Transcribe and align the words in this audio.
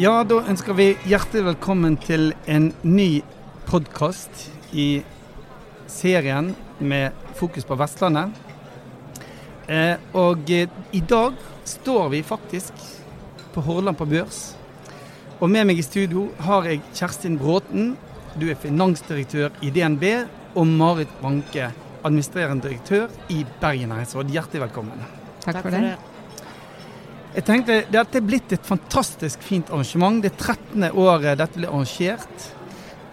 Ja, 0.00 0.22
da 0.24 0.38
ønsker 0.48 0.72
vi 0.78 0.94
hjertelig 1.04 1.42
velkommen 1.44 1.98
til 2.00 2.30
en 2.48 2.70
ny 2.86 3.20
podkast 3.68 4.46
i 4.72 5.02
serien 5.92 6.54
med 6.78 7.12
fokus 7.36 7.68
på 7.68 7.76
Vestlandet. 7.76 8.32
Eh, 9.68 10.00
og 10.16 10.48
eh, 10.48 10.72
i 10.96 11.02
dag 11.04 11.36
står 11.68 12.08
vi 12.16 12.22
faktisk 12.24 12.72
på 13.52 13.66
Hordaland 13.68 14.00
på 14.00 14.08
børs. 14.08 14.40
Og 15.36 15.52
med 15.52 15.68
meg 15.68 15.84
i 15.84 15.84
studio 15.84 16.30
har 16.48 16.72
jeg 16.72 16.80
Kjerstin 16.94 17.36
Bråten. 17.36 17.94
Du 18.40 18.48
er 18.48 18.56
finansdirektør 18.56 19.52
i 19.60 19.68
DNB. 19.74 20.04
Og 20.56 20.66
Marit 20.66 21.12
Banke, 21.20 21.70
administrerende 22.02 22.70
direktør 22.70 23.12
i 23.28 23.44
Bergen 23.60 23.92
Næringsråd. 23.92 24.32
Hjertelig 24.32 24.70
velkommen. 24.70 25.19
Takk, 25.44 25.60
for 25.62 25.74
det. 25.74 25.96
Jeg 27.30 27.46
tenkte 27.46 27.76
Dette 27.92 28.18
er 28.18 28.26
blitt 28.26 28.52
et 28.56 28.66
fantastisk 28.66 29.42
fint 29.46 29.70
arrangement. 29.70 30.18
Det 30.22 30.32
er 30.32 30.40
13. 30.54 30.88
året 30.90 31.38
dette 31.38 31.60
blir 31.60 31.70
arrangert. 31.70 32.48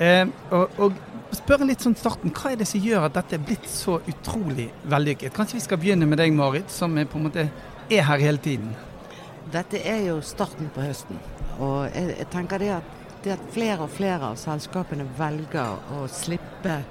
Eh, 0.02 0.26
og, 0.54 0.80
og 0.82 0.98
spørre 1.38 1.68
litt 1.70 1.84
sånn 1.86 1.98
starten, 1.98 2.34
Hva 2.34 2.54
er 2.54 2.60
det 2.62 2.68
som 2.70 2.82
gjør 2.82 3.08
at 3.08 3.16
dette 3.18 3.38
er 3.38 3.46
blitt 3.46 3.70
så 3.70 4.00
utrolig 4.10 4.70
vellykket? 4.90 5.34
Kanskje 5.36 5.60
vi 5.60 5.66
skal 5.66 5.82
begynne 5.82 6.10
med 6.10 6.22
deg, 6.22 6.34
Marit, 6.36 6.72
som 6.74 6.98
er 6.98 7.10
på 7.10 7.20
en 7.20 7.28
måte 7.30 7.48
er 7.90 8.06
her 8.08 8.22
hele 8.22 8.42
tiden. 8.42 8.74
Dette 9.52 9.80
er 9.80 10.04
jo 10.10 10.20
starten 10.26 10.70
på 10.76 10.84
høsten. 10.84 11.20
Og 11.58 11.88
jeg, 11.94 12.16
jeg 12.18 12.30
tenker 12.34 12.62
det 12.62 12.72
at, 12.80 12.96
det 13.24 13.36
at, 13.38 13.46
flere 13.54 13.86
og 13.86 13.94
flere 13.94 14.34
av 14.34 14.40
selskapene 14.40 15.08
velger 15.18 15.94
å 15.96 16.08
slippe 16.12 16.82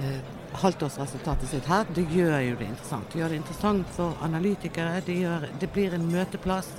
eh, 0.00 0.18
halvtårsresultatet 0.62 1.50
sitt 1.50 1.68
her, 1.70 1.86
det 1.94 2.06
gjør 2.12 2.38
jo 2.40 2.58
det 2.58 2.68
interessant. 2.70 3.08
Det 3.12 3.20
gjør 3.20 3.32
det 3.32 3.40
interessant 3.40 3.90
for 3.96 4.22
analytikere. 4.24 5.00
Det, 5.06 5.16
gjør, 5.22 5.48
det 5.60 5.70
blir 5.72 5.96
en 5.96 6.06
møteplass. 6.12 6.70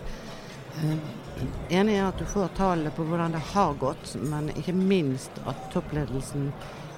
Eh, 0.78 0.94
enig 1.80 1.98
er 1.98 2.08
at 2.08 2.20
du 2.20 2.26
får 2.30 2.54
tallene 2.58 2.94
på 2.94 3.06
hvordan 3.08 3.36
det 3.38 3.44
har 3.54 3.76
gått, 3.82 4.16
men 4.22 4.50
ikke 4.56 4.76
minst 4.78 5.42
at 5.50 5.68
toppledelsen 5.74 6.52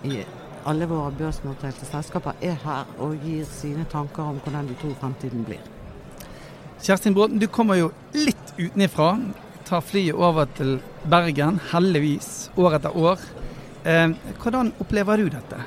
i 0.08 0.22
alle 0.68 0.88
våre 0.90 1.12
børsnoterte 1.16 1.88
selskaper 1.88 2.40
er 2.44 2.58
her 2.64 2.90
og 3.00 3.20
gir 3.24 3.46
sine 3.48 3.86
tanker 3.92 4.34
om 4.34 4.40
hvordan 4.44 4.68
de 4.68 4.78
tror 4.80 4.96
fremtiden 5.00 5.46
blir. 5.48 5.64
Kjerstin 6.80 7.16
Bråten, 7.16 7.40
du 7.40 7.48
kommer 7.52 7.80
jo 7.80 7.92
litt 8.16 8.54
utenifra. 8.58 9.18
Tar 9.68 9.84
flyet 9.86 10.16
over 10.16 10.48
til 10.58 10.78
Bergen, 11.12 11.60
heldigvis, 11.72 12.50
år 12.60 12.80
etter 12.80 12.96
år. 12.96 13.28
Eh, 13.84 14.16
hvordan 14.40 14.74
opplever 14.80 15.20
du 15.20 15.30
dette? 15.32 15.60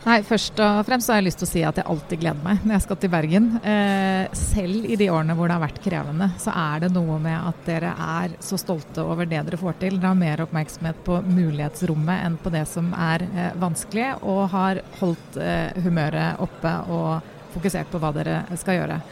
Nei, 0.00 0.22
Først 0.24 0.56
og 0.64 0.78
fremst 0.88 1.10
har 1.12 1.18
jeg 1.18 1.26
lyst 1.26 1.42
til 1.42 1.46
å 1.46 1.50
si 1.50 1.62
at 1.66 1.76
jeg 1.76 1.84
alltid 1.92 2.22
gleder 2.22 2.40
meg 2.44 2.62
når 2.64 2.72
jeg 2.72 2.84
skal 2.86 2.98
til 3.02 3.10
Bergen. 3.12 3.48
Eh, 3.60 4.36
selv 4.38 4.86
i 4.88 4.96
de 4.96 5.10
årene 5.12 5.34
hvor 5.36 5.50
det 5.50 5.58
har 5.58 5.64
vært 5.66 5.80
krevende, 5.84 6.30
så 6.40 6.54
er 6.56 6.86
det 6.86 6.92
noe 6.94 7.18
med 7.20 7.36
at 7.36 7.66
dere 7.66 7.90
er 7.92 8.36
så 8.40 8.56
stolte 8.60 9.04
over 9.04 9.28
det 9.28 9.42
dere 9.44 9.60
får 9.60 9.76
til. 9.82 9.98
Dere 9.98 10.14
har 10.14 10.22
mer 10.22 10.44
oppmerksomhet 10.46 11.02
på 11.04 11.20
mulighetsrommet 11.26 12.24
enn 12.24 12.38
på 12.40 12.52
det 12.54 12.64
som 12.70 12.88
er 12.96 13.26
eh, 13.28 13.52
vanskelig, 13.60 14.08
og 14.24 14.46
har 14.54 14.80
holdt 15.02 15.36
eh, 15.36 15.76
humøret 15.84 16.40
oppe 16.40 16.72
og 16.96 17.36
fokusert 17.52 17.92
på 17.92 18.00
hva 18.00 18.14
dere 18.16 18.40
skal 18.56 18.80
gjøre. 18.80 19.02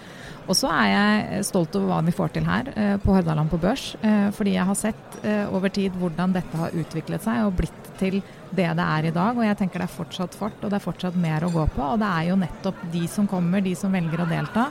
Og 0.48 0.56
så 0.56 0.70
er 0.72 0.86
jeg 0.88 1.44
stolt 1.44 1.74
over 1.76 1.90
hva 1.90 1.98
vi 2.06 2.14
får 2.16 2.30
til 2.32 2.46
her 2.48 2.70
eh, 2.72 2.94
på 3.02 3.12
Hordaland 3.12 3.50
på 3.52 3.60
børs. 3.60 3.90
Eh, 4.00 4.30
fordi 4.32 4.54
jeg 4.54 4.64
har 4.70 4.78
sett 4.80 5.18
eh, 5.20 5.44
over 5.52 5.72
tid 5.72 5.96
hvordan 6.00 6.32
dette 6.32 6.56
har 6.56 6.72
utviklet 6.72 7.24
seg 7.24 7.44
og 7.44 7.58
blitt 7.58 7.90
til 8.00 8.22
det 8.56 8.70
det 8.78 8.86
er 8.86 9.10
i 9.10 9.12
dag. 9.12 9.36
Og 9.36 9.44
jeg 9.44 9.58
tenker 9.60 9.84
det 9.84 9.90
er 9.90 9.98
fortsatt 9.98 10.36
fart 10.38 10.64
og 10.64 10.72
det 10.72 10.78
er 10.80 10.86
fortsatt 10.86 11.18
mer 11.20 11.44
å 11.44 11.52
gå 11.52 11.66
på. 11.74 11.84
Og 11.84 12.00
det 12.00 12.08
er 12.08 12.30
jo 12.30 12.40
nettopp 12.40 12.80
de 12.94 13.04
som 13.12 13.28
kommer, 13.28 13.64
de 13.64 13.74
som 13.76 13.92
velger 13.92 14.24
å 14.24 14.30
delta, 14.30 14.70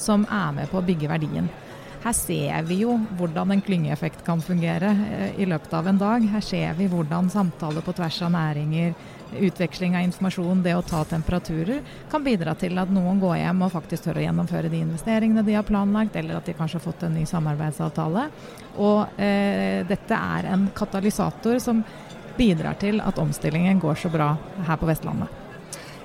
som 0.00 0.24
er 0.32 0.54
med 0.62 0.72
på 0.72 0.80
å 0.80 0.86
bygge 0.86 1.12
verdien. 1.12 1.52
Her 1.98 2.14
ser 2.14 2.62
vi 2.68 2.76
jo 2.84 2.92
hvordan 3.18 3.50
en 3.50 3.62
klyngeeffekt 3.64 4.20
kan 4.26 4.42
fungere 4.42 4.92
i 5.36 5.46
løpet 5.48 5.72
av 5.74 5.88
en 5.90 5.98
dag. 5.98 6.26
Her 6.30 6.44
ser 6.44 6.76
vi 6.78 6.86
hvordan 6.90 7.30
samtaler 7.32 7.82
på 7.82 7.94
tvers 7.98 8.20
av 8.22 8.30
næringer, 8.36 8.94
utveksling 9.48 9.96
av 9.98 10.06
informasjon, 10.06 10.62
det 10.62 10.76
å 10.78 10.84
ta 10.86 11.02
temperaturer, 11.10 11.82
kan 12.10 12.22
bidra 12.24 12.54
til 12.58 12.78
at 12.80 12.92
noen 12.94 13.18
går 13.20 13.40
hjem 13.40 13.64
og 13.66 13.74
faktisk 13.74 14.06
tør 14.06 14.20
å 14.22 14.24
gjennomføre 14.24 14.70
de 14.72 14.80
investeringene 14.86 15.44
de 15.44 15.58
har 15.58 15.66
planlagt, 15.68 16.16
eller 16.16 16.38
at 16.38 16.46
de 16.48 16.54
kanskje 16.56 16.78
har 16.78 16.86
fått 16.86 17.04
en 17.08 17.18
ny 17.18 17.26
samarbeidsavtale. 17.28 18.28
Og 18.78 19.20
eh, 19.20 19.82
dette 19.88 20.22
er 20.38 20.52
en 20.54 20.68
katalysator 20.78 21.58
som 21.62 21.82
bidrar 22.38 22.78
til 22.78 23.02
at 23.02 23.18
omstillingen 23.18 23.82
går 23.82 23.98
så 23.98 24.10
bra 24.12 24.32
her 24.68 24.78
på 24.78 24.88
Vestlandet. 24.88 25.34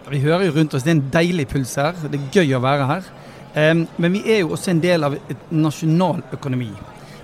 Vi 0.09 0.19
hører 0.25 0.50
jo 0.50 0.56
rundt 0.57 0.73
oss, 0.73 0.84
det 0.84 0.91
er 0.91 0.97
en 0.97 1.09
deilig 1.13 1.47
puls 1.53 1.78
her. 1.79 1.95
Det 2.09 2.18
er 2.19 2.41
gøy 2.41 2.57
å 2.57 2.63
være 2.63 2.89
her. 2.89 3.13
Men 3.53 4.16
vi 4.16 4.24
er 4.34 4.40
jo 4.41 4.56
også 4.56 4.72
en 4.72 4.81
del 4.81 5.06
av 5.06 5.14
et 5.14 5.52
nasjonal 5.53 6.24
økonomi. 6.34 6.72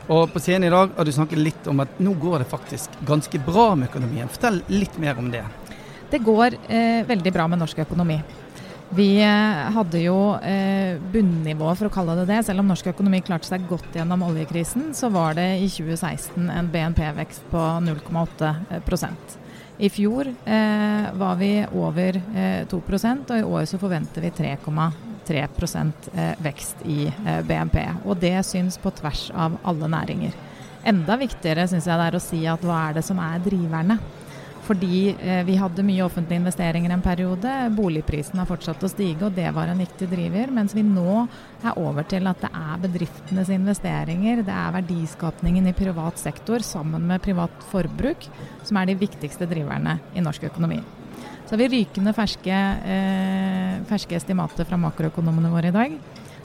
Og 0.09 0.31
på 0.33 0.41
scenen 0.41 0.67
i 0.67 0.73
dag 0.73 0.93
har 0.97 1.05
du 1.05 1.11
snakket 1.13 1.41
litt 1.41 1.67
om 1.69 1.83
at 1.83 1.99
nå 2.01 2.15
går 2.17 2.41
det 2.41 2.49
faktisk 2.49 2.95
ganske 3.05 3.41
bra 3.45 3.71
med 3.77 3.91
økonomien. 3.91 4.29
Fortell 4.29 4.63
litt 4.73 4.97
mer 5.01 5.17
om 5.21 5.29
det. 5.29 5.43
Det 6.09 6.21
går 6.25 6.55
eh, 6.65 7.01
veldig 7.05 7.33
bra 7.33 7.45
med 7.47 7.61
norsk 7.61 7.83
økonomi. 7.85 8.17
Vi 8.97 9.19
eh, 9.21 9.59
hadde 9.75 10.01
jo 10.01 10.15
eh, 10.41 10.97
bunnivået, 11.13 11.77
for 11.77 11.89
å 11.89 11.93
kalle 11.93 12.15
det 12.17 12.25
det. 12.31 12.39
Selv 12.47 12.63
om 12.63 12.71
norsk 12.71 12.89
økonomi 12.89 13.21
klarte 13.21 13.51
seg 13.51 13.67
godt 13.69 13.99
gjennom 13.99 14.23
oljekrisen, 14.25 14.89
så 14.97 15.11
var 15.13 15.37
det 15.37 15.45
i 15.61 15.67
2016 15.69 16.49
en 16.49 16.71
BNP-vekst 16.73 17.45
på 17.51 17.67
0,8 17.85 19.13
I 19.77 19.91
fjor 19.93 20.31
eh, 20.33 21.05
var 21.21 21.37
vi 21.37 21.53
over 21.69 22.17
eh, 22.33 22.65
2 22.65 22.81
og 22.81 23.37
i 23.37 23.45
år 23.45 23.69
så 23.69 23.77
forventer 23.77 24.25
vi 24.25 24.33
3,8 24.41 25.08
3 25.27 25.41
eh, 25.43 26.31
vekst 26.43 26.85
i 26.85 27.07
eh, 27.07 27.41
BNP. 27.47 27.81
Og 28.05 28.17
det 28.21 28.37
syns 28.47 28.77
på 28.77 28.91
tvers 28.91 29.29
av 29.35 29.57
alle 29.63 29.91
næringer. 29.91 30.37
Enda 30.87 31.17
viktigere 31.19 31.67
syns 31.67 31.87
jeg 31.89 31.99
det 31.99 32.07
er 32.07 32.17
å 32.17 32.23
si 32.23 32.45
at 32.47 32.63
hva 32.63 32.87
er 32.87 32.99
det 32.99 33.05
som 33.07 33.19
er 33.19 33.41
driverne? 33.43 33.99
Fordi 34.69 35.15
eh, 35.17 35.41
vi 35.47 35.55
hadde 35.57 35.83
mye 35.83 36.03
offentlige 36.05 36.43
investeringer 36.43 36.93
en 36.93 37.01
periode. 37.01 37.53
Boligprisen 37.73 38.37
har 38.37 38.45
fortsatt 38.45 38.83
å 38.85 38.91
stige, 38.91 39.25
og 39.25 39.33
det 39.33 39.47
var 39.55 39.71
en 39.71 39.81
viktig 39.81 40.05
driver. 40.11 40.53
Mens 40.53 40.75
vi 40.77 40.83
nå 40.85 41.23
er 41.63 41.79
over 41.81 42.05
til 42.05 42.29
at 42.29 42.43
det 42.43 42.51
er 42.53 42.83
bedriftenes 42.85 43.49
investeringer, 43.55 44.43
det 44.45 44.53
er 44.53 44.77
verdiskapningen 44.77 45.71
i 45.71 45.75
privat 45.77 46.21
sektor 46.21 46.61
sammen 46.65 47.09
med 47.09 47.25
privat 47.25 47.65
forbruk 47.73 48.29
som 48.61 48.77
er 48.77 48.91
de 48.91 48.99
viktigste 49.01 49.49
driverne 49.49 49.97
i 50.13 50.21
norsk 50.21 50.51
økonomi. 50.51 50.83
Så 51.49 51.55
har 51.55 51.63
vi 51.63 51.69
rykende 51.79 52.13
ferske, 52.13 52.57
eh, 52.93 53.79
ferske 53.89 54.13
estimater 54.13 54.67
fra 54.69 54.77
makroøkonomene 54.77 55.49
våre 55.49 55.71
i 55.71 55.73
dag. 55.73 55.95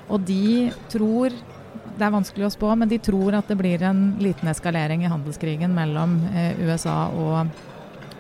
Og 0.09 0.25
de 0.25 0.73
tror 0.89 1.29
det 1.29 2.07
er 2.07 2.11
vanskelig 2.15 2.47
å 2.49 2.55
spå, 2.55 2.71
men 2.75 2.89
de 2.89 2.97
tror 2.99 3.37
at 3.37 3.47
det 3.47 3.59
blir 3.59 3.83
en 3.85 4.17
liten 4.19 4.49
eskalering 4.49 5.05
i 5.05 5.11
handelskrigen 5.13 5.77
mellom 5.77 6.17
eh, 6.33 6.57
USA 6.65 7.13
og 7.13 7.53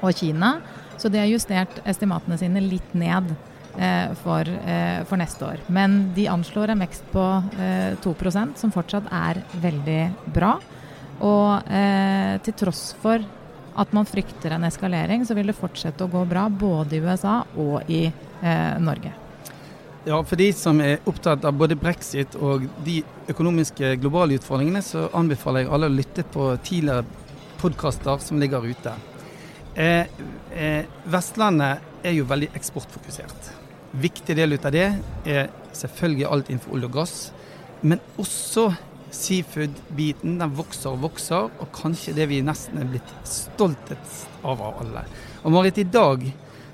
og 0.04 0.12
Kina. 0.12 0.58
Så 1.00 1.08
de 1.08 1.20
har 1.22 1.30
justert 1.30 1.80
estimatene 1.88 2.38
sine 2.38 2.62
litt 2.62 2.92
ned 2.92 3.32
eh, 3.78 4.12
for, 4.22 4.44
eh, 4.44 5.00
for, 5.08 5.18
neste 5.20 5.46
år. 5.48 5.62
Men 5.72 6.12
de 6.14 6.28
anslår 6.30 6.74
en 6.74 6.84
vekst 6.84 7.08
på 7.14 7.24
eh, 7.58 7.96
2% 8.04 8.60
som 8.60 8.74
fortsatt 8.74 9.08
er 9.08 9.40
veldig 9.62 10.02
bra. 10.36 10.58
Og 11.24 11.72
eh, 11.72 12.36
til 12.44 12.58
tross 12.60 12.92
for 13.02 13.24
at 13.74 13.92
man 13.92 14.06
frykter 14.06 14.54
en 14.54 14.64
eskalering, 14.68 15.24
så 15.26 15.34
vil 15.34 15.50
det 15.50 15.58
fortsette 15.58 16.06
å 16.06 16.10
gå 16.10 16.24
bra 16.30 16.46
både 16.48 16.96
i 16.96 17.02
USA 17.02 17.40
og 17.58 17.90
i 17.90 18.04
eh, 18.06 18.74
Norge. 18.82 19.12
Ja, 20.04 20.18
For 20.20 20.36
de 20.36 20.50
som 20.52 20.82
er 20.84 21.00
opptatt 21.08 21.46
av 21.48 21.56
både 21.56 21.78
brexit 21.80 22.36
og 22.36 22.66
de 22.84 22.98
økonomiske 23.32 23.94
globale 24.02 24.36
utfordringene, 24.36 24.82
så 24.84 25.06
anbefaler 25.16 25.64
jeg 25.64 25.72
alle 25.72 25.88
å 25.88 25.94
lytte 25.94 26.26
på 26.28 26.50
tidligere 26.60 27.06
podkaster 27.62 28.20
som 28.20 28.40
ligger 28.42 28.66
ute. 28.68 28.92
Eh, 29.74 30.06
eh, 30.52 30.84
Vestlandet 31.10 32.04
er 32.04 32.18
jo 32.18 32.28
veldig 32.28 32.50
eksportfokusert. 32.54 33.48
Viktig 33.96 34.36
del 34.36 34.58
ut 34.58 34.66
av 34.68 34.74
det 34.74 34.90
er 35.24 35.48
selvfølgelig 35.74 36.28
alt 36.28 36.50
innenfor 36.50 36.76
olje 36.76 36.90
og 36.90 36.98
gass, 37.00 37.16
men 37.80 38.02
også 38.20 38.68
seafood-biten. 39.14 40.38
Den 40.40 40.56
vokser 40.58 40.92
og 40.92 41.04
vokser, 41.08 41.50
og 41.60 41.70
kanskje 41.74 42.16
det 42.16 42.28
vi 42.30 42.42
nesten 42.44 42.80
er 42.82 42.88
blitt 42.90 43.12
stoltest 43.28 44.26
av 44.44 44.62
av 44.62 44.80
alle. 44.82 45.04
Og 45.44 45.54
Marit, 45.54 45.78
i 45.78 45.88
dag 45.88 46.24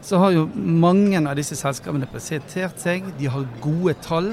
så 0.03 0.19
har 0.23 0.33
jo 0.35 0.47
mange 0.55 1.21
av 1.21 1.37
disse 1.37 1.59
selskapene 1.59 2.09
presentert 2.11 2.81
seg. 2.81 3.05
De 3.19 3.29
har 3.31 3.49
gode 3.61 3.95
tall. 4.05 4.33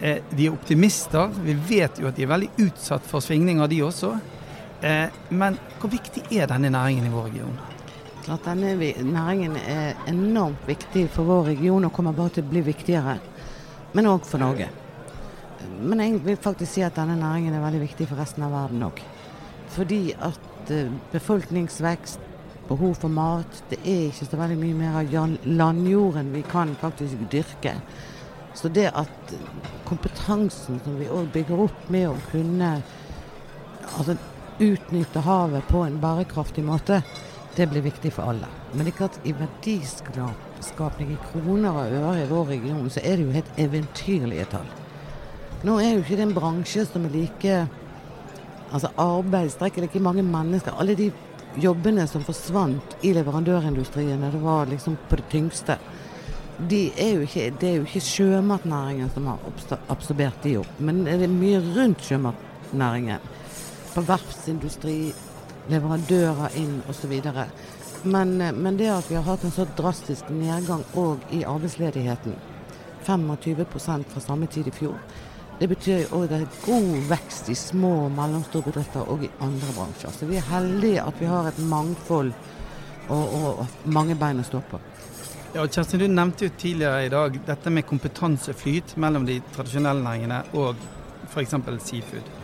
Eh, 0.00 0.18
de 0.30 0.48
er 0.48 0.54
optimister. 0.54 1.30
Vi 1.44 1.54
vet 1.68 2.00
jo 2.02 2.08
at 2.10 2.18
de 2.18 2.26
er 2.26 2.32
veldig 2.32 2.50
utsatt 2.66 3.06
for 3.06 3.22
svingninger, 3.22 3.70
de 3.70 3.82
også. 3.86 4.16
Eh, 4.82 5.06
men 5.30 5.58
hvor 5.78 5.92
viktig 5.92 6.24
er 6.34 6.50
denne 6.50 6.72
næringen 6.74 7.06
i 7.06 7.14
vår 7.14 7.30
region? 7.30 7.58
Klart 8.22 8.46
denne 8.46 8.74
næringen 9.06 9.56
er 9.56 9.94
enormt 10.10 10.66
viktig 10.66 11.08
for 11.10 11.26
vår 11.26 11.52
region 11.52 11.86
og 11.86 11.94
kommer 11.94 12.14
bare 12.14 12.36
til 12.36 12.46
å 12.46 12.50
bli 12.50 12.64
viktigere. 12.66 13.18
Men 13.94 14.10
òg 14.10 14.26
for 14.26 14.42
Norge. 14.42 14.70
Men 15.80 16.00
jeg 16.00 16.20
vil 16.24 16.36
faktisk 16.40 16.76
si 16.76 16.84
at 16.86 16.96
denne 16.96 17.18
næringen 17.20 17.54
er 17.54 17.64
veldig 17.64 17.82
viktig 17.84 18.08
for 18.10 18.20
resten 18.20 18.44
av 18.46 18.54
verden 18.54 18.84
òg. 18.86 19.02
Fordi 19.72 20.02
at 20.12 20.70
eh, 20.70 20.92
befolkningsvekst, 21.12 22.28
behov 22.68 22.94
for 22.94 23.12
mat, 23.12 23.64
det 23.70 23.78
er 23.82 24.08
ikke 24.08 24.28
så 24.28 24.38
veldig 24.38 24.58
mye 24.60 24.78
mer 24.78 24.98
av 25.00 25.36
landjorden 25.44 26.32
vi 26.32 26.44
kan 26.46 26.74
faktisk 26.80 27.24
dyrke. 27.32 27.74
Så 28.54 28.68
det 28.68 28.90
at 28.94 29.34
kompetansen 29.88 30.80
som 30.84 30.98
vi 31.00 31.08
òg 31.08 31.32
bygger 31.32 31.64
opp 31.66 31.88
med 31.92 32.10
å 32.10 32.16
kunne 32.30 32.74
altså, 33.96 34.16
utnytte 34.60 35.24
havet 35.24 35.68
på 35.72 35.82
en 35.86 35.98
bærekraftig 36.02 36.64
måte, 36.64 37.00
det 37.56 37.68
blir 37.68 37.84
viktig 37.84 38.12
for 38.12 38.32
alle. 38.32 38.48
Men 38.72 38.86
det 38.86 38.94
er 38.94 39.00
klart 39.02 39.18
i 39.28 39.34
verdiskapning 39.36 41.12
i 41.12 41.20
kroner 41.32 41.72
og 41.72 41.98
øre 41.98 42.22
i 42.22 42.30
vår 42.30 42.46
region, 42.54 42.88
så 42.90 43.02
er 43.04 43.18
det 43.18 43.26
jo 43.26 43.36
helt 43.36 43.60
eventyrlige 43.60 44.48
tall. 44.54 44.70
Nå 45.62 45.76
er 45.78 45.92
jo 45.92 46.02
ikke 46.02 46.16
det 46.18 46.26
en 46.26 46.34
bransje 46.34 46.84
som 46.88 47.04
er 47.06 47.14
like 47.14 47.62
Altså 48.72 48.88
arbeidsstrekk 48.96 49.76
er 49.76 49.84
ikke 49.84 50.00
mange 50.00 50.22
mennesker. 50.24 50.72
Alle 50.80 50.94
de 50.96 51.10
jobbene 51.60 52.06
som 52.08 52.22
forsvant 52.24 52.94
i 53.04 53.10
leverandørindustrien 53.12 54.22
da 54.24 54.30
det 54.32 54.40
var 54.40 54.70
liksom 54.70 54.96
på 55.10 55.18
det 55.20 55.26
tyngste, 55.28 55.76
de 56.70 56.86
er 56.96 57.20
ikke, 57.20 57.50
det 57.60 57.68
er 57.68 57.74
jo 57.76 57.84
ikke 57.84 58.00
sjømatnæringen 58.06 59.10
som 59.12 59.26
har 59.28 59.44
absorbert 59.92 60.40
de 60.44 60.56
opp. 60.62 60.80
Men 60.80 61.02
det 61.04 61.18
er 61.26 61.34
mye 61.34 61.60
rundt 61.74 62.04
sjømatnæringen. 62.06 63.28
På 63.92 64.04
verftsindustri, 64.08 64.96
leverandører 65.70 66.56
inn 66.58 66.78
osv. 66.90 67.12
Men, 68.04 68.38
men 68.38 68.78
det 68.78 68.88
at 68.90 69.10
vi 69.10 69.18
har 69.18 69.26
hatt 69.26 69.44
en 69.44 69.54
så 69.54 69.66
drastisk 69.78 70.30
nedgang 70.32 70.82
òg 70.98 71.22
i 71.30 71.44
arbeidsledigheten, 71.46 72.34
25% 73.06 74.08
fra 74.14 74.22
samme 74.22 74.48
tid 74.50 74.70
i 74.70 74.74
fjor, 74.74 74.96
det 75.62 75.68
betyr 75.70 76.10
òg 76.10 76.24
det 76.26 76.40
er 76.42 76.54
god 76.64 77.04
vekst 77.06 77.50
i 77.52 77.54
små 77.54 77.92
og 78.08 78.14
mellomstore 78.16 78.66
bedrifter 78.66 79.06
og 79.12 79.22
i 79.22 79.30
andre 79.44 79.68
bransjer. 79.76 80.10
Så 80.10 80.26
vi 80.26 80.40
er 80.40 80.48
heldige 80.48 81.04
at 81.04 81.20
vi 81.20 81.28
har 81.30 81.46
et 81.46 81.60
mangfold 81.70 82.32
og, 83.08 83.22
og, 83.22 83.46
og 83.62 83.92
mange 83.94 84.16
bein 84.18 84.42
å 84.42 84.46
stå 84.48 84.62
på. 84.72 84.80
Ja, 85.54 85.66
Kjersti, 85.68 86.00
Du 86.00 86.08
nevnte 86.08 86.48
jo 86.48 86.56
tidligere 86.58 87.06
i 87.06 87.12
dag 87.12 87.38
dette 87.46 87.70
med 87.70 87.86
kompetanseflyt 87.86 88.96
mellom 88.96 89.26
de 89.28 89.38
tradisjonelle 89.54 90.02
næringene 90.02 90.42
og 90.58 90.80
f.eks. 91.30 91.54
seafood. 91.86 92.41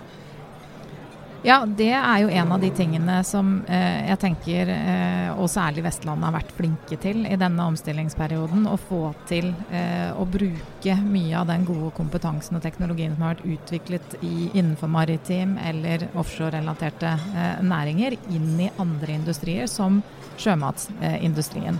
Ja, 1.46 1.61
det 1.62 1.93
er 1.94 2.25
jo 2.25 2.31
en 2.35 2.50
av 2.50 2.58
de 2.58 2.69
tingene 2.75 3.20
som 3.23 3.61
eh, 3.70 4.08
jeg 4.08 4.19
tenker, 4.25 4.70
eh, 4.75 5.29
og 5.38 5.46
særlig 5.52 5.85
Vestlandet, 5.85 6.26
har 6.26 6.35
vært 6.35 6.50
flinke 6.56 6.99
til 6.99 7.20
i 7.31 7.37
denne 7.38 7.69
omstillingsperioden. 7.70 8.67
Å 8.67 8.75
få 8.88 9.12
til 9.31 9.52
eh, 9.70 10.11
å 10.19 10.26
bruke 10.26 10.96
mye 11.05 11.37
av 11.38 11.46
den 11.52 11.62
gode 11.69 11.93
kompetansen 11.94 12.58
og 12.58 12.64
teknologien 12.64 13.14
som 13.14 13.23
har 13.23 13.37
vært 13.37 13.46
utviklet 13.55 14.19
i, 14.19 14.49
innenfor 14.50 14.90
maritim 14.90 15.55
eller 15.62 16.08
offshore-relaterte 16.19 17.14
eh, 17.14 17.62
næringer, 17.62 18.19
inn 18.35 18.58
i 18.67 18.73
andre 18.82 19.14
industrier, 19.20 19.70
som 19.70 20.02
sjømatsindustrien. 20.43 21.79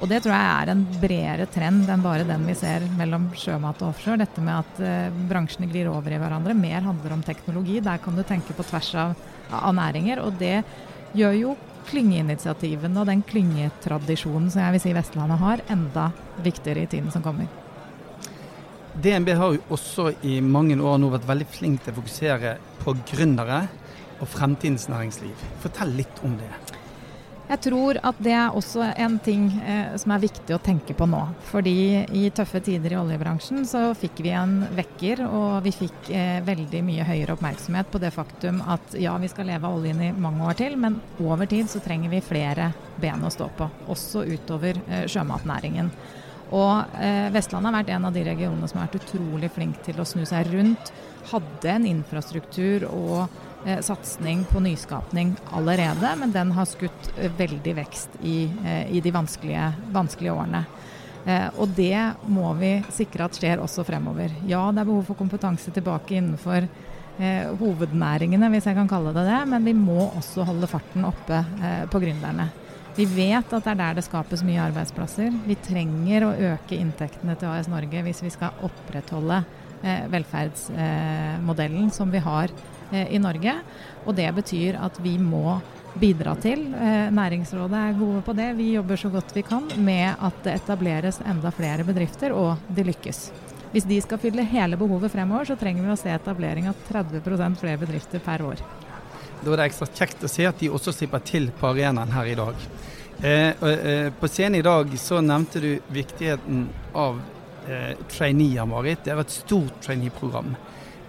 Og 0.00 0.08
det 0.08 0.22
tror 0.24 0.32
jeg 0.32 0.50
er 0.50 0.70
en 0.72 0.82
bredere 1.00 1.46
trend 1.52 1.88
enn 1.92 2.04
bare 2.04 2.24
den 2.24 2.46
vi 2.48 2.54
ser 2.56 2.86
mellom 2.96 3.28
sjømat 3.36 3.82
og 3.82 3.90
offshore. 3.92 4.22
Dette 4.22 4.44
med 4.44 4.56
at 4.56 4.80
eh, 4.80 5.18
bransjene 5.28 5.68
glir 5.68 5.90
over 5.92 6.14
i 6.14 6.20
hverandre. 6.20 6.56
Mer 6.56 6.86
handler 6.86 7.18
om 7.18 7.24
teknologi. 7.24 7.82
Der 7.84 8.00
kan 8.00 8.16
du 8.16 8.24
tenke 8.24 8.56
på 8.56 8.64
tvers 8.64 8.94
av, 8.96 9.12
av 9.52 9.74
næringer. 9.76 10.22
Og 10.24 10.40
det 10.40 10.62
gjør 11.16 11.36
jo 11.36 11.56
klyngeinitiativene 11.90 13.02
og 13.02 13.08
den 13.10 13.24
klyngetradisjonen 13.28 14.48
som 14.52 14.62
jeg 14.64 14.76
vil 14.76 14.84
si 14.84 14.96
Vestlandet 14.96 15.40
har, 15.42 15.64
enda 15.72 16.10
viktigere 16.44 16.86
i 16.86 16.90
tiden 16.90 17.12
som 17.12 17.24
kommer. 17.24 17.50
DNB 19.00 19.30
har 19.36 19.54
jo 19.54 19.62
også 19.72 20.10
i 20.26 20.40
mange 20.44 20.76
år 20.80 20.98
nå 21.00 21.12
vært 21.12 21.28
veldig 21.28 21.46
flink 21.52 21.84
til 21.84 21.92
å 21.92 22.00
fokusere 22.00 22.56
på 22.80 22.96
gründere 23.12 23.62
og 24.20 24.28
fremtidens 24.28 24.88
næringsliv. 24.90 25.48
Fortell 25.62 25.94
litt 26.00 26.24
om 26.26 26.36
det. 26.40 26.50
Jeg 27.50 27.64
tror 27.64 27.98
at 28.06 28.18
det 28.22 28.30
er 28.30 28.54
også 28.54 28.84
en 29.02 29.16
ting 29.18 29.48
eh, 29.66 29.96
som 29.98 30.12
er 30.14 30.22
viktig 30.22 30.54
å 30.54 30.60
tenke 30.62 30.94
på 30.94 31.08
nå. 31.10 31.18
Fordi 31.48 31.72
i 32.14 32.28
tøffe 32.34 32.60
tider 32.62 32.94
i 32.94 32.98
oljebransjen 33.00 33.64
så 33.66 33.88
fikk 33.98 34.22
vi 34.22 34.30
en 34.38 34.60
vekker, 34.76 35.24
og 35.26 35.64
vi 35.64 35.72
fikk 35.74 36.12
eh, 36.14 36.38
veldig 36.46 36.84
mye 36.86 37.08
høyere 37.08 37.34
oppmerksomhet 37.34 37.90
på 37.90 37.98
det 38.02 38.12
faktum 38.14 38.62
at 38.70 38.94
ja, 39.02 39.16
vi 39.18 39.32
skal 39.32 39.50
leve 39.50 39.66
av 39.66 39.80
oljen 39.80 40.04
i 40.06 40.12
mange 40.14 40.46
år 40.46 40.60
til, 40.62 40.78
men 40.78 41.00
over 41.18 41.50
tid 41.50 41.66
så 41.72 41.82
trenger 41.82 42.14
vi 42.14 42.22
flere 42.22 42.70
ben 43.02 43.26
å 43.26 43.34
stå 43.34 43.50
på. 43.58 43.66
Også 43.90 44.22
utover 44.30 44.78
eh, 44.86 45.08
sjømatnæringen. 45.10 45.90
Og 46.54 47.02
eh, 47.02 47.28
Vestlandet 47.34 47.70
har 47.72 47.80
vært 47.80 47.94
en 47.96 48.06
av 48.12 48.14
de 48.14 48.26
regionene 48.30 48.70
som 48.70 48.78
har 48.78 48.90
vært 48.92 49.02
utrolig 49.02 49.50
flink 49.54 49.82
til 49.86 49.98
å 49.98 50.06
snu 50.06 50.22
seg 50.22 50.54
rundt. 50.54 50.94
Hadde 51.34 51.74
en 51.74 51.86
infrastruktur 51.98 52.86
og 52.94 53.49
eh, 53.64 53.80
satsing 53.84 54.44
på 54.50 54.60
nyskapning 54.60 55.34
allerede, 55.52 56.14
men 56.20 56.32
den 56.32 56.52
har 56.56 56.68
skutt 56.68 57.10
eh, 57.16 57.32
veldig 57.38 57.74
vekst 57.80 58.20
i, 58.22 58.44
eh, 58.64 58.92
i 58.96 59.00
de 59.00 59.12
vanskelige, 59.14 59.72
vanskelige 59.92 60.34
årene. 60.34 60.64
Eh, 61.26 61.48
og 61.60 61.74
det 61.76 61.98
må 62.32 62.52
vi 62.60 62.78
sikre 62.92 63.26
at 63.26 63.36
skjer 63.36 63.60
også 63.60 63.84
fremover. 63.84 64.32
Ja, 64.48 64.62
det 64.72 64.82
er 64.82 64.88
behov 64.88 65.04
for 65.10 65.18
kompetanse 65.18 65.72
tilbake 65.74 66.16
innenfor 66.16 66.64
eh, 66.64 67.50
hovednæringene, 67.60 68.48
hvis 68.54 68.70
jeg 68.70 68.78
kan 68.78 68.88
kalle 68.90 69.12
det 69.16 69.26
det, 69.28 69.42
men 69.52 69.68
vi 69.68 69.76
må 69.76 70.08
også 70.08 70.46
holde 70.48 70.70
farten 70.70 71.06
oppe 71.08 71.42
eh, 71.60 71.84
på 71.90 72.00
gründerne. 72.02 72.48
Vi 73.00 73.06
vet 73.08 73.54
at 73.56 73.64
det 73.64 73.72
er 73.72 73.78
der 73.80 73.96
det 73.96 74.04
skapes 74.04 74.42
mye 74.44 74.60
arbeidsplasser. 74.60 75.32
Vi 75.46 75.56
trenger 75.64 76.26
å 76.26 76.34
øke 76.52 76.76
inntektene 76.76 77.38
til 77.40 77.48
AS 77.48 77.70
Norge 77.72 78.04
hvis 78.04 78.20
vi 78.26 78.32
skal 78.34 78.60
opprettholde 78.66 79.40
velferdsmodellen 80.12 81.88
som 81.96 82.12
vi 82.12 82.20
har 82.20 82.52
Eh, 82.92 83.14
i 83.14 83.18
Norge. 83.18 83.54
Og 84.04 84.16
det 84.18 84.26
betyr 84.34 84.78
at 84.82 84.98
vi 85.02 85.14
må 85.18 85.60
bidra 86.00 86.34
til. 86.42 86.66
Eh, 86.74 87.10
Næringsrådet 87.14 87.78
er 87.78 87.98
gode 87.98 88.22
på 88.26 88.34
det. 88.34 88.56
Vi 88.58 88.72
jobber 88.74 88.96
så 88.96 89.10
godt 89.10 89.34
vi 89.34 89.42
kan 89.42 89.68
med 89.76 90.16
at 90.18 90.42
det 90.44 90.56
etableres 90.58 91.20
enda 91.22 91.50
flere 91.54 91.86
bedrifter, 91.86 92.34
og 92.34 92.58
de 92.68 92.84
lykkes. 92.90 93.30
Hvis 93.70 93.86
de 93.86 94.00
skal 94.02 94.18
fylle 94.18 94.42
hele 94.42 94.76
behovet 94.76 95.12
fremover, 95.12 95.46
så 95.46 95.58
trenger 95.58 95.86
vi 95.86 95.94
å 95.94 95.98
se 95.98 96.10
etablering 96.10 96.66
av 96.66 96.74
30% 96.88 97.58
flere 97.62 97.78
bedrifter 97.78 98.18
per 98.18 98.42
år. 98.42 98.89
Da 99.40 99.52
er 99.52 99.60
det 99.62 99.68
ekstra 99.70 99.88
kjekt 99.88 100.24
å 100.24 100.30
se 100.30 100.44
at 100.48 100.60
de 100.60 100.68
også 100.68 100.92
slipper 100.92 101.22
til 101.24 101.48
på 101.56 101.70
arenaen 101.70 102.12
her 102.12 102.28
i 102.28 102.36
dag. 102.38 102.64
Eh, 103.20 103.62
eh, 103.68 104.08
på 104.16 104.28
scenen 104.28 104.60
i 104.60 104.64
dag 104.64 104.92
så 105.00 105.20
nevnte 105.24 105.60
du 105.60 105.70
viktigheten 105.92 106.66
av 106.96 107.20
eh, 107.68 107.94
traineer, 108.12 108.68
Marit. 108.68 109.04
Det 109.04 109.14
er 109.14 109.22
et 109.24 109.38
stort 109.40 109.80
traineeprogram. 109.84 110.54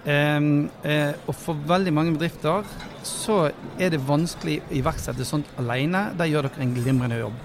Um, 0.01 0.65
uh, 0.81 1.13
og 1.29 1.35
for 1.37 1.59
veldig 1.69 1.91
mange 1.93 2.15
bedrifter 2.15 2.65
så 3.05 3.51
er 3.77 3.91
det 3.93 3.99
vanskelig 4.01 4.55
å 4.63 4.71
iverksette 4.79 5.27
sånt 5.27 5.51
alene. 5.61 6.07
Der 6.17 6.31
gjør 6.31 6.47
dere 6.47 6.63
en 6.65 6.73
glimrende 6.73 7.19
jobb. 7.19 7.35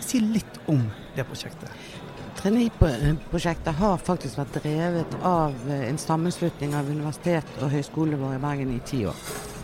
Si 0.00 0.22
litt 0.22 0.56
om 0.72 0.86
det 1.16 1.26
prosjektet. 1.28 1.68
Trainee-prosjektet 2.36 3.76
har 3.76 4.00
faktisk 4.00 4.40
vært 4.40 4.56
drevet 4.60 5.18
av 5.24 5.56
eh, 5.68 5.86
en 5.90 6.00
sammenslutning 6.00 6.76
av 6.76 6.88
universitet 6.88 7.60
og 7.60 7.72
høyskole 7.72 8.16
i 8.16 8.40
Bergen 8.40 8.72
i 8.76 8.80
ti 8.88 9.04
år. 9.08 9.55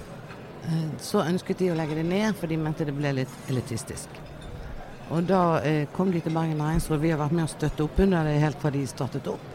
Eh, 0.67 0.91
så 1.01 1.25
ønsket 1.27 1.59
de 1.59 1.73
å 1.73 1.79
legge 1.79 1.99
det 1.99 2.07
ned, 2.07 2.37
for 2.39 2.51
de 2.51 2.59
mente 2.61 2.87
det 2.87 2.95
ble 2.97 3.15
litt 3.23 3.51
elitistisk. 3.51 4.21
Og 5.13 5.27
da 5.29 5.43
eh, 5.67 5.85
kom 5.93 6.13
de 6.13 6.23
til 6.23 6.35
Bergen 6.35 6.61
næringsråd. 6.61 7.03
Vi 7.03 7.11
har 7.13 7.21
vært 7.21 7.37
med 7.37 7.49
å 7.49 7.53
støtte 7.53 7.85
opp 7.85 7.99
under 8.01 8.29
det 8.29 8.39
helt 8.43 8.61
fra 8.63 8.73
de 8.73 8.87
startet 8.89 9.29
opp. 9.29 9.51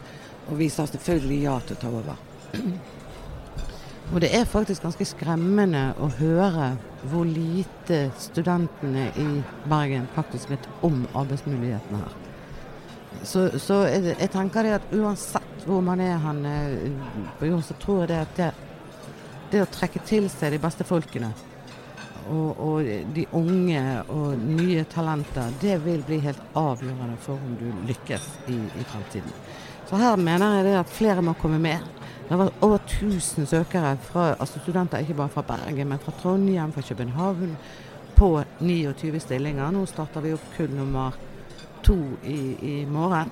Og 0.48 0.54
vi 0.60 0.68
sa 0.72 0.86
selvfølgelig 0.88 1.42
ja 1.42 1.56
til 1.64 1.78
å 1.78 1.82
ta 1.82 1.92
over. 1.92 2.24
Og 4.12 4.22
det 4.24 4.30
er 4.32 4.46
faktisk 4.48 4.86
ganske 4.86 5.04
skremmende 5.04 5.90
å 6.00 6.06
høre 6.16 6.70
hvor 7.10 7.28
lite 7.28 8.06
studentene 8.16 9.10
i 9.20 9.26
Bergen 9.68 10.06
faktisk 10.14 10.54
vet 10.54 10.64
om 10.86 11.02
arbeidsmulighetene 11.12 12.00
her. 12.00 12.14
Så, 13.24 13.48
så 13.60 13.82
jeg, 13.90 14.30
tenker 14.32 14.64
det 14.64 14.78
at 14.78 14.94
uansett 14.96 15.66
hvor 15.68 15.84
man 15.84 16.00
er 16.00 16.16
hen 16.22 16.40
jorden, 16.46 17.66
så 17.66 17.76
tror 17.82 18.00
jeg 18.04 18.10
det 18.14 18.22
at 18.22 18.34
det, 18.38 18.48
det, 19.50 19.62
å 19.62 19.70
trekke 19.72 20.02
til 20.06 20.28
seg 20.32 20.54
de 20.54 20.62
beste 20.62 20.86
folkene 20.88 21.32
og, 22.28 22.60
og, 22.60 22.88
de 23.14 23.24
unge 23.36 23.82
og 24.12 24.36
nye 24.42 24.84
talenter, 24.90 25.52
det 25.60 25.78
vil 25.84 26.02
bli 26.06 26.20
helt 26.24 26.42
avgjørende 26.58 27.16
for 27.24 27.40
om 27.40 27.56
du 27.60 27.68
lykkes 27.88 28.26
i, 28.52 28.58
i 28.58 28.86
fremtiden. 28.88 29.32
Så 29.88 29.96
her 29.96 30.20
mener 30.20 30.58
jeg 30.58 30.66
det 30.68 30.74
at 30.82 30.92
flere 30.92 31.24
må 31.24 31.32
komme 31.40 31.60
med. 31.62 31.84
Det 32.28 32.36
var 32.36 32.50
over 32.60 32.82
1000 32.82 33.48
søkere, 33.48 33.94
fra, 34.10 34.34
altså 34.36 34.60
studenter 34.60 35.00
ikke 35.00 35.16
bare 35.22 35.32
fra 35.32 35.46
Bergen, 35.48 35.88
men 35.88 36.02
fra 36.02 36.12
Trondheim, 36.20 36.72
fra 36.72 36.84
København, 36.84 37.56
på 38.18 38.28
29 38.60 39.20
stillinger. 39.24 39.70
Nå 39.72 39.86
starter 39.88 40.24
vi 40.24 40.34
opp 40.36 40.44
kull 40.56 40.74
nummer 40.76 41.16
to 41.86 41.96
i, 42.26 42.40
i 42.60 42.76
morgen. 42.90 43.30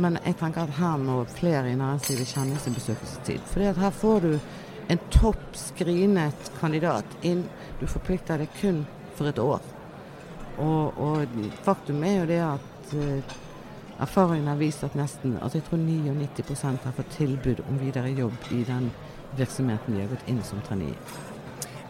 Men 0.00 0.16
jeg 0.24 0.38
tenker 0.40 0.64
at 0.64 0.76
her 0.78 0.96
må 1.02 1.24
flere 1.34 1.68
i 1.68 1.76
næringslivet 1.76 2.32
kjenne 2.32 2.58
sin 2.62 2.76
besøkelsestid. 2.78 3.44
For 3.50 3.82
her 3.82 3.90
får 3.90 4.20
du 4.24 4.32
en 4.90 5.02
topp 5.14 5.42
screenet 5.54 6.50
kandidat 6.60 7.06
inn. 7.26 7.44
Du 7.80 7.86
forplikter 7.86 8.42
deg 8.42 8.50
kun 8.60 8.82
for 9.18 9.30
et 9.30 9.38
år. 9.38 9.62
Og, 10.60 10.98
og 11.00 11.38
faktum 11.64 12.02
er 12.04 12.18
jo 12.18 12.26
det 12.28 12.40
at 12.44 12.94
uh, 12.98 13.38
Erfaringen 14.00 14.48
har 14.48 14.56
vist 14.56 14.84
at 14.84 14.96
nesten 14.96 15.36
altså 15.38 15.58
jeg 15.58 15.66
tror 15.66 15.80
99% 15.84 16.86
har 16.86 16.94
fått 16.96 17.10
tilbud 17.18 17.58
om 17.68 17.80
videre 17.82 18.08
jobb 18.16 18.46
i 18.56 18.62
den 18.64 18.88
virksomheten 19.36 19.94
de 19.94 20.00
har 20.00 20.08
gått 20.08 20.30
inn 20.32 20.40
som 20.44 20.62
trainee. 20.64 20.96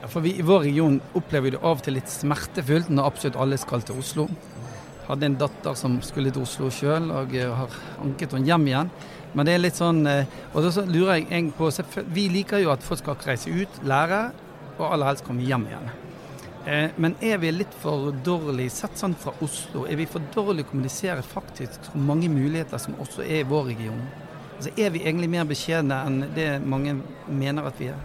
Ja, 0.00 0.08
for 0.08 0.24
vi 0.24 0.34
I 0.40 0.46
vår 0.46 0.64
region 0.66 0.98
opplever 1.14 1.54
det 1.54 1.60
av 1.62 1.78
og 1.78 1.84
til 1.86 1.94
litt 1.98 2.10
smertefullt 2.10 2.90
når 2.90 3.12
absolutt 3.12 3.38
alle 3.38 3.60
skal 3.62 3.86
til 3.86 4.00
Oslo. 4.02 4.26
Hadde 5.06 5.28
en 5.28 5.38
datter 5.38 5.78
som 5.78 6.00
skulle 6.06 6.32
til 6.34 6.42
Oslo 6.42 6.70
sjøl, 6.74 7.10
og 7.14 7.32
har 7.34 7.78
anket 8.02 8.34
henne 8.36 8.50
hjem 8.50 8.68
igjen. 8.70 8.92
Men 9.34 9.46
det 9.46 9.54
er 9.54 9.62
litt 9.62 9.78
sånn 9.78 10.02
Og 10.06 10.64
så 10.74 10.82
lurer 10.88 11.20
jeg 11.20 11.52
på 11.54 11.68
Vi 12.10 12.28
liker 12.32 12.62
jo 12.64 12.72
at 12.74 12.82
folk 12.82 13.02
skal 13.02 13.18
reise 13.26 13.50
ut, 13.50 13.82
lære, 13.86 14.30
og 14.78 14.86
aller 14.88 15.10
helst 15.10 15.26
komme 15.26 15.44
hjem 15.44 15.68
igjen. 15.68 15.90
Men 17.00 17.14
er 17.24 17.38
vi 17.40 17.50
litt 17.52 17.74
for 17.82 18.10
dårlig 18.24 18.68
sett 18.72 18.98
sånn 19.00 19.14
fra 19.16 19.32
Oslo? 19.44 19.86
Er 19.88 19.96
vi 19.96 20.08
for 20.08 20.24
dårlig 20.34 20.66
å 20.66 20.70
kommunisere 20.70 21.22
faktisk 21.24 21.90
hvor 21.92 22.02
mange 22.10 22.28
muligheter 22.32 22.80
som 22.80 22.98
også 23.00 23.24
er 23.24 23.42
i 23.42 23.48
vår 23.48 23.70
region? 23.72 24.02
Altså, 24.58 24.72
er 24.76 24.90
vi 24.92 25.04
egentlig 25.06 25.30
mer 25.32 25.46
beskjedne 25.48 26.02
enn 26.04 26.18
det 26.36 26.48
mange 26.68 26.98
mener 27.28 27.70
at 27.70 27.80
vi 27.80 27.88
er? 27.92 28.00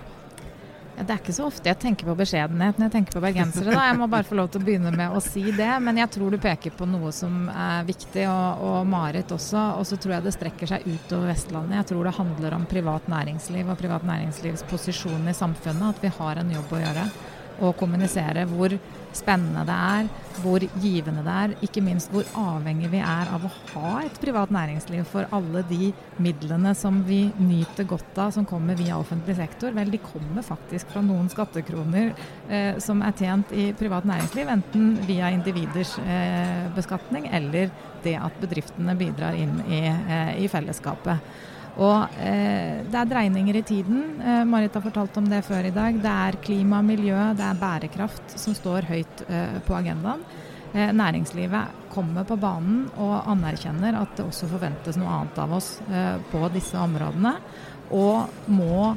Ja, 0.95 1.03
det 1.03 1.11
er 1.11 1.19
ikke 1.19 1.35
så 1.35 1.49
ofte 1.49 1.67
jeg 1.67 1.75
tenker 1.81 2.07
på 2.07 2.15
beskjedenhet 2.15 2.77
når 2.79 2.87
jeg 2.87 2.93
tenker 2.93 3.17
på 3.17 3.23
bergensere. 3.25 3.73
Da. 3.75 3.83
Jeg 3.89 3.97
må 3.99 4.07
bare 4.11 4.27
få 4.27 4.37
lov 4.39 4.47
til 4.53 4.61
å 4.61 4.67
begynne 4.67 4.93
med 4.95 5.11
å 5.11 5.19
si 5.23 5.43
det. 5.51 5.71
Men 5.83 5.99
jeg 5.99 6.11
tror 6.15 6.31
du 6.31 6.39
peker 6.39 6.71
på 6.77 6.87
noe 6.87 7.11
som 7.15 7.49
er 7.51 7.83
viktig, 7.87 8.23
og, 8.31 8.63
og 8.63 8.87
Marit 8.87 9.33
også. 9.35 9.59
Og 9.81 9.83
så 9.89 9.99
tror 9.99 10.15
jeg 10.15 10.27
det 10.27 10.35
strekker 10.37 10.71
seg 10.71 10.87
utover 10.87 11.33
Vestlandet. 11.33 11.81
Jeg 11.81 11.89
tror 11.91 12.07
det 12.07 12.15
handler 12.15 12.55
om 12.55 12.67
privat 12.71 13.11
næringsliv 13.11 13.73
og 13.73 13.79
privat 13.81 14.07
næringslivs 14.07 14.63
posisjon 14.71 15.27
i 15.27 15.35
samfunnet. 15.35 15.97
At 15.97 16.05
vi 16.05 16.13
har 16.15 16.39
en 16.39 16.55
jobb 16.55 16.77
å 16.77 16.83
gjøre 16.85 17.09
og 17.63 17.75
kommunisere 17.79 18.45
hvor 18.49 18.75
spennende 19.15 19.63
det 19.67 19.75
er, 19.75 20.07
hvor 20.43 20.63
givende 20.83 21.23
det 21.23 21.35
er, 21.41 21.53
ikke 21.63 21.83
minst 21.83 22.11
hvor 22.11 22.27
avhengig 22.35 22.89
vi 22.91 22.99
er 22.99 23.31
av 23.31 23.45
å 23.47 23.51
ha 23.71 23.91
et 24.03 24.19
privat 24.21 24.51
næringsliv 24.51 25.05
for 25.07 25.29
alle 25.35 25.63
de 25.69 25.91
midlene 26.21 26.73
som 26.75 26.99
vi 27.07 27.21
nyter 27.39 27.87
godt 27.87 28.19
av 28.19 28.33
som 28.35 28.47
kommer 28.47 28.75
via 28.79 28.97
offentlig 28.99 29.37
sektor. 29.39 29.71
Vel, 29.75 29.93
de 29.93 30.01
kommer 30.03 30.43
faktisk 30.45 30.91
fra 30.91 31.03
noen 31.05 31.31
skattekroner 31.31 32.11
eh, 32.49 32.75
som 32.83 33.03
er 33.05 33.15
tjent 33.15 33.55
i 33.55 33.69
privat 33.77 34.07
næringsliv, 34.09 34.51
enten 34.51 34.93
via 35.07 35.31
individers 35.35 35.95
eh, 36.03 36.67
beskatning 36.75 37.29
eller 37.31 37.71
det 38.05 38.17
at 38.19 38.39
bedriftene 38.41 38.97
bidrar 38.99 39.37
inn 39.39 39.61
i, 39.69 39.85
eh, 39.87 40.31
i 40.43 40.51
fellesskapet. 40.51 41.23
Og 41.75 42.17
eh, 42.23 42.81
det 42.87 42.99
er 42.99 43.11
dreininger 43.11 43.59
i 43.59 43.65
tiden. 43.67 44.01
Eh, 44.23 44.43
Marit 44.47 44.75
har 44.77 44.83
fortalt 44.85 45.17
om 45.19 45.27
det 45.29 45.43
før 45.47 45.67
i 45.67 45.75
dag. 45.75 45.97
Det 45.99 46.17
er 46.27 46.39
klima, 46.43 46.81
miljø, 46.85 47.17
det 47.35 47.43
er 47.45 47.59
bærekraft 47.59 48.37
som 48.39 48.55
står 48.55 48.87
høyt 48.91 49.25
eh, 49.27 49.57
på 49.65 49.75
agendaen. 49.75 50.23
Eh, 50.75 50.93
næringslivet 50.93 51.65
kommer 51.89 52.23
på 52.27 52.35
banen 52.35 52.89
og 52.99 53.29
anerkjenner 53.31 53.95
at 53.95 54.17
det 54.17 54.25
også 54.25 54.49
forventes 54.51 54.97
noe 54.99 55.11
annet 55.21 55.37
av 55.39 55.53
oss 55.55 55.69
eh, 55.87 56.17
på 56.31 56.41
disse 56.51 56.75
områdene. 56.75 57.31
Og 57.95 58.51
må 58.51 58.89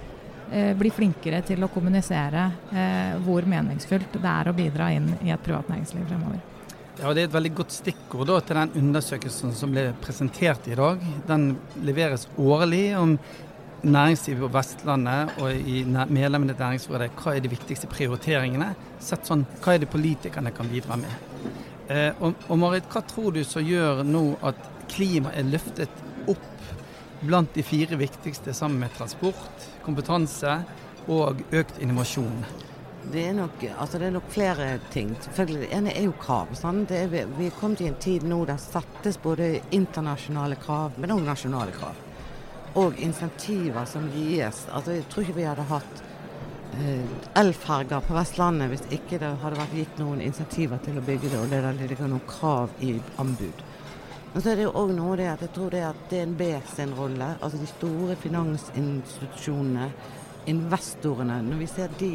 eh, 0.51 0.73
bli 0.79 0.91
flinkere 0.91 1.45
til 1.47 1.63
å 1.63 1.71
kommunisere 1.71 2.49
hvor 3.23 3.47
meningsfylt 3.47 4.19
det 4.19 4.31
er 4.33 4.51
å 4.51 4.57
bidra 4.57 4.91
inn 4.97 5.13
i 5.23 5.31
et 5.31 5.45
privat 5.45 5.71
næringsliv 5.71 6.07
fremover. 6.11 6.58
Ja, 6.99 7.13
Det 7.15 7.23
er 7.23 7.29
et 7.29 7.35
veldig 7.35 7.51
godt 7.55 7.71
stikkord 7.71 8.27
da, 8.27 8.41
til 8.43 8.59
den 8.59 8.73
undersøkelsen 8.81 9.53
som 9.55 9.71
ble 9.71 9.93
presentert 10.03 10.65
i 10.67 10.75
dag. 10.75 11.05
Den 11.29 11.53
leveres 11.87 12.25
årlig 12.35 12.97
om 12.99 13.13
næringslivet 13.87 14.43
på 14.43 14.49
Vestlandet 14.57 15.37
og 15.39 15.55
i 15.55 15.85
medlemmene 15.87 16.57
til 16.57 16.65
Næringsrådet. 16.65 17.13
Hva 17.23 17.37
er 17.37 17.45
de 17.45 17.53
viktigste 17.53 17.87
prioriteringene? 17.93 18.73
Sett 18.99 19.31
sånn, 19.31 19.47
Hva 19.63 19.77
er 19.77 19.85
det 19.85 19.93
politikerne 19.93 20.51
kan 20.51 20.67
bidra 20.73 20.99
med? 20.99 21.15
Eh, 21.87 22.11
og, 22.19 22.35
og 22.51 22.59
Marit, 22.59 22.91
hva 22.91 23.05
tror 23.07 23.31
du 23.37 23.45
som 23.47 23.63
gjør 23.63 24.03
nå 24.03 24.25
at 24.43 24.59
klima 24.91 25.31
er 25.39 25.47
løftet 25.47 26.03
opp 26.27 27.23
blant 27.23 27.55
de 27.55 27.63
fire 27.63 27.95
viktigste 28.01 28.51
sammen 28.51 28.83
med 28.83 28.99
transport, 28.99 29.71
kompetanse 29.87 30.65
og 31.07 31.47
økt 31.55 31.79
innovasjon? 31.79 32.43
Det 33.03 33.23
er, 33.29 33.33
nok, 33.33 33.63
altså 33.79 33.99
det 33.99 34.07
er 34.09 34.11
nok 34.17 34.27
flere 34.29 34.67
ting. 34.91 35.13
Det 35.37 35.69
ene 35.73 35.95
er 35.95 36.09
jo 36.09 36.13
krav. 36.19 36.51
Er, 36.91 37.07
vi 37.09 37.47
er 37.47 37.55
kommet 37.61 37.81
i 37.81 37.87
en 37.89 37.97
tid 38.01 38.27
nå 38.27 38.43
der 38.49 38.59
settes 38.61 39.17
både 39.23 39.61
internasjonale 39.71 40.59
krav, 40.61 40.99
men 40.99 41.15
òg 41.15 41.23
nasjonale 41.25 41.73
krav. 41.73 41.97
Og 42.77 42.99
insentiver 43.01 43.87
som 43.89 44.11
gis. 44.13 44.67
Altså, 44.73 44.99
jeg 44.99 45.07
tror 45.09 45.25
ikke 45.25 45.39
vi 45.39 45.47
hadde 45.47 45.69
hatt 45.71 46.03
eh, 46.83 47.15
elferger 47.39 48.05
på 48.05 48.19
Vestlandet 48.19 48.75
hvis 48.75 48.85
ikke 48.99 49.23
det 49.23 49.31
hadde 49.45 49.61
vært 49.63 49.79
gitt 49.79 50.03
noen 50.03 50.21
insentiver 50.25 50.83
til 50.85 50.99
å 50.99 51.07
bygge 51.07 51.31
det, 51.33 51.41
og 51.41 51.55
det 51.55 51.63
ligger 51.79 52.11
noen 52.11 52.27
krav 52.29 52.75
i 52.85 52.97
anbud. 53.23 53.65
Men 54.33 54.43
så 54.45 54.51
er 54.51 54.59
det 54.59 54.67
jo 54.67 54.75
òg 54.77 54.91
noe 54.93 55.17
det 55.17 55.31
at 55.31 55.47
jeg 55.47 55.55
tror 55.55 55.73
det 55.73 55.87
at 55.87 56.03
DNB 56.11 56.43
sin 56.75 56.93
rolle, 56.99 57.31
altså 57.41 57.63
de 57.63 57.71
store 57.71 58.19
finansinstitusjonene, 58.21 59.89
investorene, 60.53 61.41
når 61.47 61.63
vi 61.63 61.71
ser 61.71 61.97
de 62.01 62.13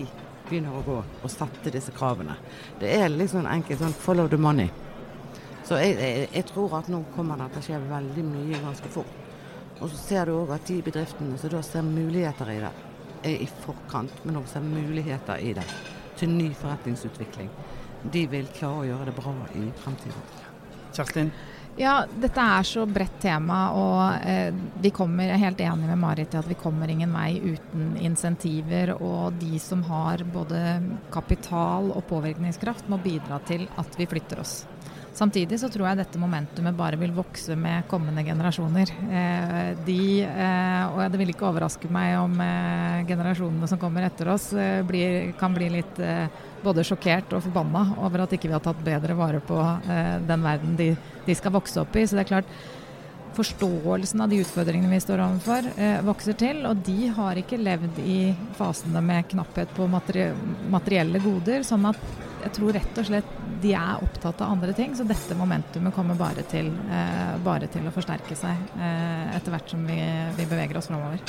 begynner 0.48 0.76
å 0.76 0.84
gå 0.86 0.98
og 1.02 1.32
sette 1.32 1.72
disse 1.74 1.94
kravene. 1.96 2.36
Det 2.80 2.92
er 2.96 3.12
liksom 3.12 3.48
enkelt 3.50 3.82
sånn 3.82 3.96
follow 3.96 4.30
the 4.32 4.40
money. 4.40 4.70
Så 5.64 5.80
jeg, 5.80 5.96
jeg, 6.00 6.30
jeg 6.34 6.48
tror 6.50 6.78
at 6.82 6.90
nå 6.92 7.04
kommer 7.16 7.40
det 7.40 7.54
til 7.54 7.62
å 7.62 7.68
skje 7.68 7.84
veldig 7.92 8.26
mye 8.28 8.64
ganske 8.66 8.92
fort. 8.92 9.20
Og 9.80 9.90
så 9.90 10.00
ser 10.00 10.28
du 10.28 10.36
òg 10.36 10.52
at 10.56 10.68
de 10.68 10.82
bedriftene 10.84 11.38
som 11.40 11.52
da 11.52 11.62
ser 11.66 11.88
muligheter 11.88 12.52
i 12.54 12.60
det, 12.64 12.72
er 13.24 13.42
i 13.46 13.48
forkant, 13.64 14.24
men 14.28 14.38
òg 14.42 14.50
ser 14.52 14.66
muligheter 14.66 15.40
i 15.40 15.54
det 15.56 15.66
til 16.20 16.32
ny 16.32 16.50
forretningsutvikling. 16.60 17.50
De 18.14 18.26
vil 18.32 18.50
klare 18.56 18.82
å 18.82 18.88
gjøre 18.90 19.10
det 19.10 19.16
bra 19.18 19.34
i 19.56 19.66
fremtiden. 19.80 20.32
Kjerstin? 20.94 21.32
Ja, 21.76 22.04
dette 22.22 22.38
er 22.38 22.66
så 22.70 22.84
bredt 22.86 23.16
tema, 23.24 23.60
og 23.74 24.28
eh, 24.30 24.54
vi 24.84 24.92
kommer, 24.94 25.26
jeg 25.26 25.40
er 25.40 25.42
helt 25.48 25.64
enig 25.66 25.88
med 25.90 26.02
Marit 26.04 26.36
i 26.36 26.38
at 26.38 26.50
vi 26.50 26.58
kommer 26.60 26.92
ingen 26.92 27.16
vei 27.16 27.40
uten 27.42 27.96
insentiver. 27.98 28.94
Og 29.00 29.40
de 29.42 29.58
som 29.62 29.82
har 29.88 30.22
både 30.36 30.62
kapital 31.14 31.90
og 31.90 32.06
påvirkningskraft, 32.12 32.92
må 32.94 33.02
bidra 33.02 33.42
til 33.50 33.66
at 33.82 33.98
vi 33.98 34.10
flytter 34.10 34.44
oss. 34.46 34.60
Samtidig 35.14 35.60
så 35.62 35.68
tror 35.70 35.86
jeg 35.86 36.00
dette 36.00 36.18
momentumet 36.18 36.74
bare 36.74 36.98
vil 36.98 37.12
vokse 37.14 37.54
med 37.60 37.86
kommende 37.90 38.24
generasjoner. 38.26 38.90
Eh, 39.14 39.68
de, 39.86 40.06
eh, 40.26 40.86
og 40.90 41.04
det 41.14 41.20
vil 41.22 41.30
ikke 41.36 41.46
overraske 41.52 41.90
meg 41.94 42.16
om 42.18 42.34
eh, 42.42 43.04
generasjonene 43.06 43.70
som 43.70 43.82
kommer 43.82 44.08
etter 44.08 44.32
oss 44.34 44.50
blir, 44.90 45.36
kan 45.38 45.54
bli 45.54 45.70
litt 45.76 46.02
både 46.64 46.86
sjokkert 46.88 47.36
og 47.38 47.44
forbanna 47.46 47.84
over 48.02 48.24
at 48.24 48.34
ikke 48.34 48.50
vi 48.50 48.56
har 48.56 48.64
tatt 48.64 48.82
bedre 48.86 49.14
vare 49.20 49.42
på 49.44 49.58
den 50.26 50.46
verden 50.46 50.78
de, 50.80 50.94
de, 51.28 51.36
skal 51.38 51.54
vokse 51.54 51.82
opp 51.84 51.94
i. 52.00 52.08
Så 52.08 52.18
det 52.18 52.24
er 52.24 52.32
klart 52.32 52.58
Forståelsen 53.34 54.22
av 54.22 54.30
de 54.30 54.42
utfordringene 54.44 54.94
vi 54.94 55.02
står 55.02 55.24
overfor, 55.24 55.70
vokser 56.06 56.36
til. 56.38 56.60
Og 56.70 56.84
de 56.86 57.08
har 57.16 57.40
ikke 57.42 57.58
levd 57.58 57.98
i 58.04 58.20
fasene 58.60 59.02
med 59.02 59.26
knapphet 59.32 59.74
på 59.74 59.88
materielle 59.90 61.22
goder. 61.24 61.66
sånn 61.66 61.90
at 61.90 61.98
jeg 62.44 62.56
tror 62.58 62.76
rett 62.76 63.00
og 63.00 63.08
slett 63.08 63.34
de 63.64 63.72
er 63.78 64.04
opptatt 64.04 64.42
av 64.44 64.52
andre 64.52 64.76
ting. 64.76 64.96
Så 64.96 65.06
dette 65.08 65.36
momentumet 65.40 65.96
kommer 65.96 66.20
bare 66.20 66.44
til, 66.50 66.72
eh, 66.92 67.36
bare 67.44 67.70
til 67.72 67.88
å 67.88 67.94
forsterke 67.96 68.36
seg 68.36 68.78
eh, 68.78 69.36
etter 69.38 69.54
hvert 69.54 69.70
som 69.72 69.86
vi, 69.88 70.00
vi 70.38 70.48
beveger 70.50 70.80
oss 70.80 70.92
framover. 70.92 71.24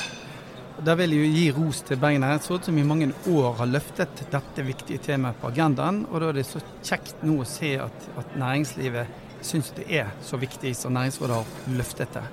Da 0.85 0.91
vil 0.99 1.13
jeg 1.15 1.31
gi 1.31 1.45
ros 1.55 1.79
til 1.87 1.99
Bergen 2.01 2.25
næringsråd, 2.25 2.65
som 2.67 2.77
i 2.77 2.83
mange 2.83 3.07
år 3.31 3.53
har 3.61 3.69
løftet 3.71 4.25
dette 4.31 4.65
viktige 4.67 4.99
temaet 4.99 5.39
på 5.39 5.47
agendaen. 5.53 6.03
Og 6.11 6.19
da 6.19 6.33
er 6.33 6.41
det 6.41 6.49
så 6.49 6.59
kjekt 6.83 7.23
nå 7.23 7.39
å 7.39 7.47
se 7.47 7.77
at, 7.79 8.09
at 8.19 8.35
næringslivet 8.35 9.23
syns 9.45 9.71
det 9.77 9.85
er 9.93 10.11
så 10.25 10.39
viktig 10.41 10.73
som 10.77 10.95
Næringsrådet 10.95 11.37
har 11.37 11.75
løftet 11.77 12.17
det. 12.17 12.25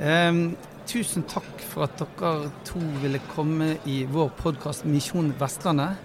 Um, 0.00 0.56
tusen 0.88 1.26
takk 1.28 1.64
for 1.68 1.86
at 1.86 2.00
dere 2.00 2.50
to 2.66 2.80
ville 3.02 3.20
komme 3.34 3.76
i 3.88 4.02
vår 4.08 4.32
podkast 4.40 4.88
Misjon 4.88 5.34
Vestlandet. 5.40 6.00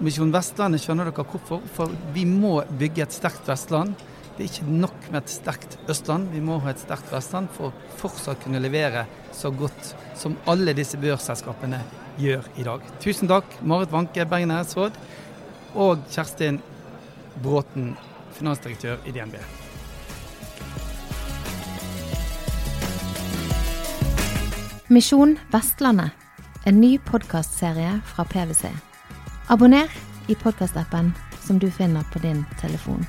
Misjon 0.00 0.32
Vestlandet 0.32 0.84
skjønner 0.84 1.10
dere 1.10 1.24
hvorfor. 1.24 1.64
For 1.74 1.92
vi 2.14 2.26
må 2.28 2.60
bygge 2.80 3.06
et 3.06 3.16
sterkt 3.16 3.48
Vestland. 3.48 3.96
Det 4.40 4.46
er 4.46 4.52
ikke 4.54 4.72
nok 4.72 5.08
med 5.10 5.18
et 5.20 5.32
sterkt 5.34 5.74
Østland, 5.92 6.30
vi 6.32 6.40
må 6.40 6.54
ha 6.64 6.70
et 6.72 6.80
sterkt 6.80 7.10
Vestland 7.12 7.50
for 7.52 7.68
å 7.68 7.96
fortsatt 8.00 8.40
kunne 8.40 8.62
levere 8.62 9.02
så 9.36 9.50
godt 9.52 9.90
som 10.16 10.38
alle 10.48 10.72
disse 10.78 10.96
børsselskapene 10.96 11.82
gjør 12.16 12.48
i 12.56 12.64
dag. 12.64 12.88
Tusen 13.04 13.28
takk, 13.28 13.60
Marit 13.60 13.92
Wanke, 13.92 14.24
Bergen 14.24 14.54
Næringsråd, 14.54 14.96
og 15.76 16.06
Kjerstin 16.08 16.62
Bråten, 17.44 17.98
finansdirektør 18.38 19.04
i 19.04 19.12
DNB. 19.12 19.36
Misjon 24.90 25.36
Vestlandet, 25.52 26.10
en 26.64 26.80
ny 26.80 26.98
podkastserie 26.98 28.00
fra 28.04 28.24
PwC. 28.24 28.72
Abonner 29.46 29.86
i 30.26 30.34
podkastappen 30.34 31.12
som 31.46 31.58
du 31.62 31.70
finner 31.70 32.02
på 32.12 32.18
din 32.18 32.44
telefon. 32.60 33.06